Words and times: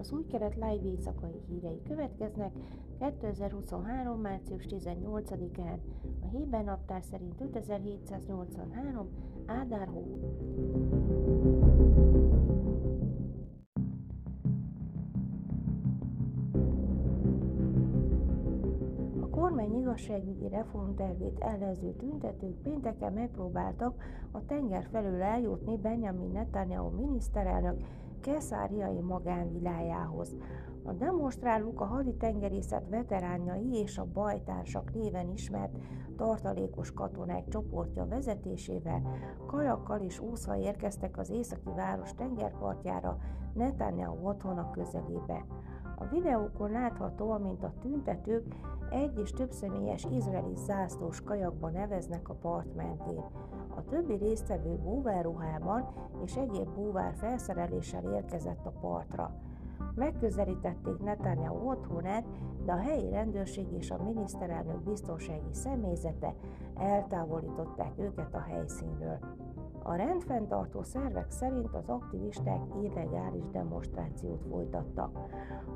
Az 0.00 0.12
új 0.12 0.26
keret 0.26 0.54
live 0.54 0.84
éjszakai 0.84 1.40
hírei 1.48 1.82
következnek 1.82 2.52
2023. 2.98 4.20
március 4.20 4.66
18-án, 4.68 5.78
a 6.22 6.26
Héber 6.26 6.64
naptár 6.64 7.02
szerint 7.02 7.40
5783. 7.40 9.08
Ádár 9.46 9.88
hó. 9.88 10.18
Kormány 19.30 19.74
igazságügyi 19.74 20.48
reformtervét 20.48 21.38
ellenző 21.38 21.92
tüntetők 21.92 22.62
pénteken 22.62 23.12
megpróbáltak 23.12 24.02
a 24.30 24.46
tenger 24.46 24.86
felől 24.90 25.22
eljutni 25.22 25.76
Benjamin 25.76 26.30
Netanyahu 26.30 26.90
miniszterelnök 26.90 27.80
keszáriai 28.20 29.00
magánvilájához. 29.00 30.36
A 30.82 30.92
demonstrálók 30.92 31.80
a 31.80 31.84
haditengerészet 31.84 32.88
veteránjai 32.88 33.74
és 33.74 33.98
a 33.98 34.06
bajtársak 34.12 34.94
néven 34.94 35.28
ismert 35.28 35.76
tartalékos 36.16 36.92
katonák 36.92 37.48
csoportja 37.48 38.06
vezetésével 38.06 39.02
kajakkal 39.46 40.00
és 40.00 40.20
úszva 40.20 40.56
érkeztek 40.56 41.18
az 41.18 41.30
északi 41.30 41.70
város 41.76 42.14
tengerpartjára 42.14 43.18
Netanyahu 43.54 44.28
otthona 44.28 44.70
közelébe. 44.70 45.46
A 45.96 46.06
videókon 46.06 46.70
látható, 46.70 47.30
amint 47.30 47.64
a 47.64 47.72
tüntetők 47.80 48.54
egy 48.90 49.18
és 49.18 49.30
több 49.30 49.50
személyes 49.50 50.06
izraeli 50.10 50.54
zászlós 50.54 51.20
kajakban 51.22 51.72
neveznek 51.72 52.28
a 52.28 52.34
part 52.34 52.74
mentén. 52.74 53.24
Többi 53.90 54.16
résztvevő 54.16 54.76
búvárruhában 54.76 55.88
és 56.24 56.36
egyéb 56.36 56.68
búvár 56.74 57.14
felszereléssel 57.16 58.14
érkezett 58.14 58.66
a 58.66 58.72
partra. 58.80 59.34
Megközelítették 59.94 60.98
Netanyahu 60.98 61.70
otthonát, 61.70 62.24
de 62.64 62.72
a 62.72 62.76
helyi 62.76 63.10
rendőrség 63.10 63.72
és 63.72 63.90
a 63.90 64.02
miniszterelnök 64.02 64.82
biztonsági 64.82 65.52
személyzete 65.52 66.34
eltávolították 66.76 67.92
őket 67.98 68.34
a 68.34 68.40
helyszínről. 68.40 69.18
A 69.82 69.94
rendfenntartó 69.94 70.82
szervek 70.82 71.30
szerint 71.30 71.74
az 71.74 71.88
aktivisták 71.88 72.60
illegális 72.82 73.50
demonstrációt 73.52 74.42
folytattak. 74.50 75.18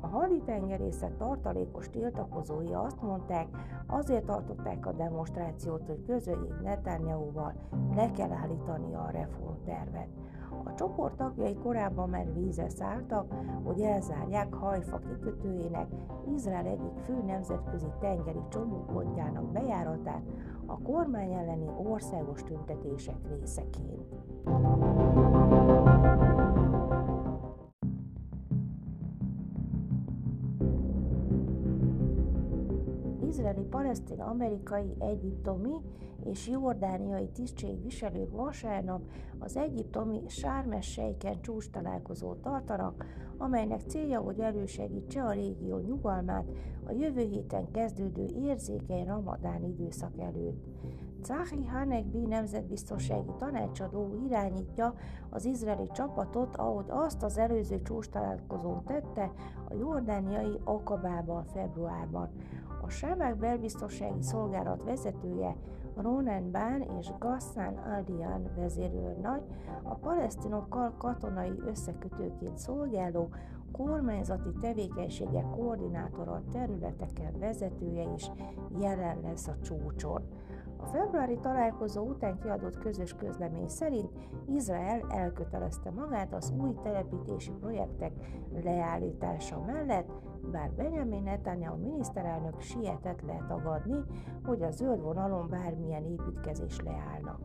A 0.00 0.06
haditengerészet 0.06 1.12
tartalékos 1.12 1.90
tiltakozói 1.90 2.72
azt 2.72 3.02
mondták, 3.02 3.46
azért 3.86 4.24
tartották 4.24 4.86
a 4.86 4.92
demonstrációt, 4.92 5.86
hogy 5.86 6.04
közöljék 6.06 6.60
Netanyahu-val, 6.62 7.54
le 7.94 8.10
kell 8.10 8.32
állítani 8.32 8.94
a 8.94 9.10
reformtervet. 9.10 10.08
A 10.64 10.74
csoport 10.74 11.16
tagjai 11.16 11.54
korábban 11.54 12.08
már 12.08 12.32
vízre 12.34 12.68
szálltak, 12.68 13.34
hogy 13.64 13.80
elzárják 13.80 14.54
Hajfa 14.54 14.98
kikötőjének, 14.98 15.86
Izrael 16.34 16.66
egyik 16.66 16.98
fő 17.04 17.22
nemzetközi 17.26 17.88
tengeri 18.00 18.42
csomópontjának 18.48 19.52
bejáratát 19.52 20.22
a 20.66 20.78
kormány 20.78 21.32
elleni 21.32 21.66
országos 21.84 22.42
tüntetések 22.42 23.16
részeként. 23.28 24.14
Izraeli, 33.30 33.62
palesztin, 33.62 34.20
amerikai, 34.20 34.94
egyiptomi 34.98 35.74
és 36.24 36.48
jordániai 36.48 37.28
tisztségviselők 37.28 38.30
vasárnap 38.30 39.00
az 39.38 39.56
egyiptomi 39.56 40.20
Sármes 40.26 40.86
Sejken 40.86 41.40
csúcs 41.40 41.70
találkozót 41.70 42.42
tartanak, 42.42 43.04
amelynek 43.36 43.80
célja, 43.80 44.20
hogy 44.20 44.40
elősegítse 44.40 45.22
a 45.22 45.32
régió 45.32 45.78
nyugalmát 45.78 46.44
a 46.86 46.92
jövő 46.92 47.20
héten 47.20 47.70
kezdődő 47.70 48.26
érzékeny 48.26 49.06
ramadán 49.06 49.64
időszak 49.64 50.18
előtt. 50.18 50.64
Zahi 51.22 51.66
Hanekbi 51.66 52.26
nemzetbiztonsági 52.26 53.30
tanácsadó 53.38 54.14
irányítja 54.26 54.94
az 55.30 55.44
izraeli 55.44 55.88
csapatot, 55.92 56.56
ahogy 56.56 56.86
azt 56.88 57.22
az 57.22 57.38
előző 57.38 57.82
csúcs 57.82 58.08
találkozón 58.08 58.84
tette 58.84 59.32
a 59.70 59.74
jordániai 59.74 60.60
Akabában 60.64 61.44
februárban. 61.44 62.28
A 62.82 62.88
Sámák 62.88 63.36
belbiztonsági 63.36 64.22
szolgálat 64.22 64.82
vezetője 64.84 65.56
Ronen 65.96 66.50
Bán 66.50 66.82
és 66.98 67.10
Gassan 67.18 67.74
Aldian 67.76 68.50
vezérőrnagy, 68.56 69.42
a 69.82 69.94
palesztinokkal 69.94 70.94
katonai 70.98 71.60
összekötőként 71.66 72.58
szolgáló 72.58 73.28
kormányzati 73.72 74.50
tevékenységek 74.60 75.50
koordinátora 75.50 76.32
a 76.32 76.42
területeken 76.52 77.38
vezetője 77.38 78.12
is 78.14 78.30
jelen 78.80 79.20
lesz 79.22 79.48
a 79.48 79.56
csúcson. 79.62 80.22
A 80.82 80.86
februári 80.86 81.38
találkozó 81.38 82.02
után 82.02 82.38
kiadott 82.38 82.78
közös 82.78 83.14
közlemény 83.14 83.68
szerint 83.68 84.10
Izrael 84.46 85.00
elkötelezte 85.08 85.90
magát 85.90 86.34
az 86.34 86.52
új 86.60 86.74
telepítési 86.82 87.50
projektek 87.60 88.12
leállítása 88.64 89.60
mellett, 89.60 90.08
bár 90.52 90.70
Benjamin 90.70 91.22
Netanyahu 91.22 91.76
miniszterelnök 91.82 92.60
sietett 92.60 93.20
letagadni, 93.22 94.04
hogy 94.44 94.62
a 94.62 94.70
zöld 94.70 95.02
vonalon 95.02 95.48
bármilyen 95.48 96.04
építkezés 96.04 96.80
leállna. 96.80 97.38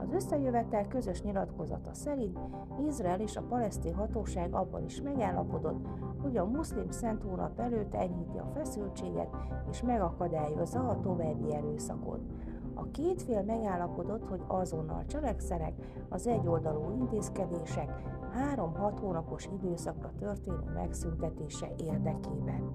Az 0.00 0.12
összejövetel 0.12 0.86
közös 0.86 1.22
nyilatkozata 1.22 1.94
szerint 1.94 2.38
Izrael 2.86 3.20
és 3.20 3.36
a 3.36 3.42
palesztin 3.42 3.94
hatóság 3.94 4.54
abban 4.54 4.84
is 4.84 5.02
megállapodott, 5.02 5.86
hogy 6.22 6.36
a 6.36 6.44
muszlim 6.44 6.90
szent 6.90 7.22
hónap 7.22 7.60
előtt 7.60 7.94
enyhíti 7.94 8.38
a 8.38 8.50
feszültséget 8.54 9.36
és 9.70 9.82
megakadályozza 9.82 10.88
a 10.88 11.00
további 11.00 11.54
erőszakot. 11.54 12.20
A 12.80 12.90
két 12.90 13.22
fél 13.22 13.42
megállapodott, 13.42 14.28
hogy 14.28 14.40
azonnal 14.46 15.04
cselekszenek 15.06 15.72
az 16.08 16.26
egyoldalú 16.26 16.90
intézkedések 16.90 18.02
három-hat 18.32 18.98
hónapos 18.98 19.48
időszakra 19.62 20.12
történő 20.18 20.72
megszüntetése 20.74 21.68
érdekében. 21.76 22.72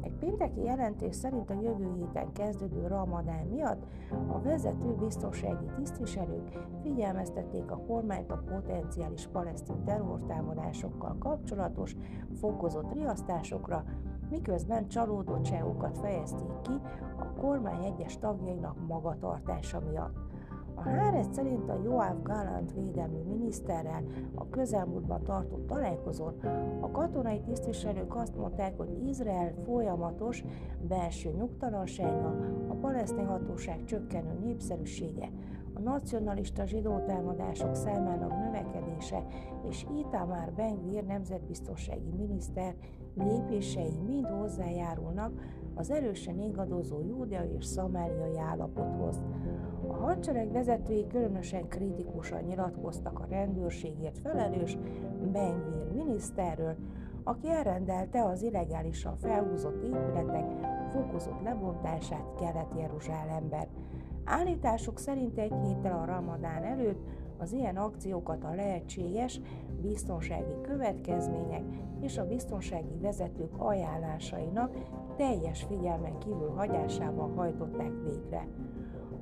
Egy 0.00 0.12
pénteki 0.12 0.62
jelentés 0.62 1.14
szerint 1.14 1.50
a 1.50 1.60
jövő 1.60 1.92
héten 1.96 2.32
kezdődő 2.32 2.86
ramadán 2.86 3.46
miatt 3.46 3.84
a 4.28 4.40
vezető 4.40 4.94
biztonsági 4.94 5.66
tisztviselők 5.76 6.58
figyelmeztették 6.82 7.70
a 7.70 7.82
kormányt 7.86 8.30
a 8.30 8.42
potenciális 8.46 9.26
palesztin 9.26 9.84
terrortámadásokkal 9.84 11.16
kapcsolatos 11.18 11.96
fokozott 12.40 12.92
riasztásokra, 12.92 13.84
miközben 14.30 14.88
csalódottságukat 14.88 15.98
fejezték 15.98 16.60
ki 16.62 16.80
kormány 17.42 17.84
egyes 17.84 18.18
tagjainak 18.18 18.86
magatartása 18.86 19.80
miatt. 19.80 20.31
A 20.84 20.88
Hárez 20.88 21.26
szerint 21.32 21.68
a 21.68 21.80
Joáv 21.84 22.22
Galant 22.22 22.72
védelmi 22.72 23.22
miniszterrel 23.22 24.02
a 24.34 24.48
közelmúltban 24.48 25.22
tartott 25.24 25.66
találkozón 25.66 26.34
a 26.80 26.90
katonai 26.90 27.40
tisztviselők 27.40 28.16
azt 28.16 28.36
mondták, 28.36 28.76
hogy 28.76 29.06
Izrael 29.08 29.54
folyamatos 29.64 30.44
belső 30.88 31.30
nyugtalansága, 31.30 32.36
a 32.68 32.74
palesztin 32.74 33.26
hatóság 33.26 33.84
csökkenő 33.84 34.38
népszerűsége, 34.40 35.30
a 35.74 35.80
nacionalista 35.80 36.64
zsidó 36.64 36.98
támadások 36.98 37.74
számának 37.74 38.38
növekedése 38.44 39.26
és 39.68 39.86
Itamar 39.98 40.52
Ben-Gvir 40.56 41.04
nemzetbiztonsági 41.04 42.10
miniszter 42.16 42.74
lépései 43.14 43.98
mind 44.06 44.26
hozzájárulnak 44.26 45.32
az 45.74 45.90
erősen 45.90 46.38
ingadozó 46.38 47.00
júdea 47.00 47.44
és 47.44 47.64
szamáriai 47.64 48.38
állapothoz. 48.38 49.22
Hadsereg 50.02 50.52
vezetői 50.52 51.06
különösen 51.06 51.68
kritikusan 51.68 52.42
nyilatkoztak 52.42 53.18
a 53.18 53.26
rendőrségért 53.30 54.18
felelős 54.18 54.78
Ben-Gvir 55.32 55.92
miniszterről, 55.92 56.76
aki 57.24 57.48
elrendelte 57.48 58.24
az 58.24 58.42
illegálisan 58.42 59.16
felhúzott 59.16 59.82
épületek 59.82 60.44
fokozott 60.92 61.42
lebontását 61.42 62.34
Kelet-Jeruzsálemben. 62.38 63.66
Állítások 64.24 64.98
szerint 64.98 65.38
egy 65.38 65.54
héttel 65.62 65.98
a 65.98 66.04
ramadán 66.04 66.62
előtt 66.62 67.08
az 67.38 67.52
ilyen 67.52 67.76
akciókat 67.76 68.44
a 68.44 68.54
lehetséges 68.54 69.40
biztonsági 69.80 70.60
következmények 70.62 71.62
és 72.00 72.18
a 72.18 72.26
biztonsági 72.26 72.98
vezetők 73.00 73.52
ajánlásainak 73.58 74.76
teljes 75.16 75.62
figyelmen 75.62 76.18
kívül 76.18 76.52
hagyásával 76.56 77.32
hajtották 77.36 77.92
végre. 78.04 78.46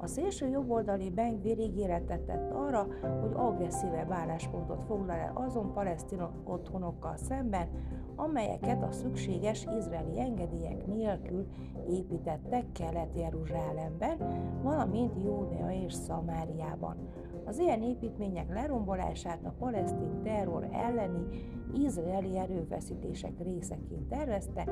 A 0.03 0.07
szélső 0.07 0.49
jobboldali 0.49 1.11
Bank 1.11 1.45
ígéretet 1.45 2.21
tett 2.21 2.53
arra, 2.53 2.87
hogy 3.21 3.33
agresszívebb 3.35 4.11
álláspontot 4.11 4.85
foglal 4.85 5.17
el 5.17 5.33
azon 5.35 5.73
palesztin 5.73 6.21
otthonokkal 6.45 7.17
szemben, 7.17 7.69
amelyeket 8.17 8.83
a 8.83 8.93
szükséges 8.93 9.67
izraeli 9.79 10.21
engedélyek 10.21 10.87
nélkül 10.87 11.47
építettek 11.89 12.73
Kelet-Jeruzsálemben, 12.73 14.17
valamint 14.63 15.23
Júdea 15.25 15.71
és 15.85 15.93
Szamáriában. 15.93 16.97
Az 17.45 17.59
ilyen 17.59 17.83
építmények 17.83 18.49
lerombolását 18.53 19.45
a 19.45 19.55
palesztin 19.59 20.23
terror 20.23 20.69
elleni 20.73 21.27
izraeli 21.75 22.39
erőfeszítések 22.39 23.43
részeként 23.43 24.09
tervezte, 24.09 24.65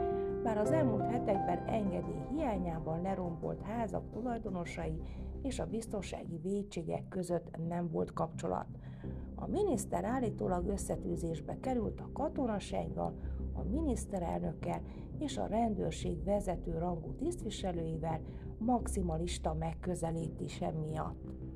bár 0.42 0.58
az 0.58 0.70
elmúlt 0.70 1.10
hetekben 1.10 1.58
engedély 1.66 2.22
hiányában 2.30 3.02
lerombolt 3.02 3.62
házak 3.62 4.10
tulajdonosai 4.10 5.00
és 5.42 5.58
a 5.58 5.66
biztonsági 5.66 6.38
védségek 6.42 7.08
között 7.08 7.56
nem 7.68 7.90
volt 7.90 8.12
kapcsolat. 8.12 8.66
A 9.34 9.46
miniszter 9.46 10.04
állítólag 10.04 10.66
összetűzésbe 10.66 11.56
került 11.60 12.00
a 12.00 12.10
katonasággal, 12.12 13.14
a 13.52 13.62
miniszterelnökkel 13.62 14.80
és 15.18 15.38
a 15.38 15.46
rendőrség 15.46 16.24
vezető 16.24 16.78
rangú 16.78 17.12
tisztviselőivel 17.12 18.20
maximalista 18.58 19.54
megközelítése 19.54 20.70
miatt. 20.70 21.47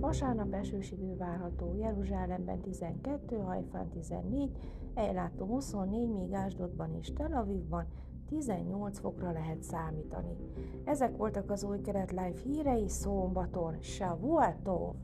Vasárnap 0.00 0.54
esős 0.54 0.90
idő 0.90 1.16
várható, 1.16 1.74
Jeruzsálemben 1.78 2.60
12, 2.60 3.36
Hajfán 3.36 3.88
14, 3.88 4.50
Ejlátom 4.94 5.48
24, 5.48 6.08
míg 6.08 6.32
Ásdodban 6.32 6.94
és 6.94 7.12
Tel 7.12 7.32
Avivban 7.32 7.86
18 8.28 8.98
fokra 8.98 9.32
lehet 9.32 9.62
számítani. 9.62 10.36
Ezek 10.84 11.16
voltak 11.16 11.50
az 11.50 11.64
új 11.64 11.80
keret 11.80 12.10
live 12.10 12.40
hírei 12.44 12.88
szombaton. 12.88 13.76
Shavuatov! 13.80 14.94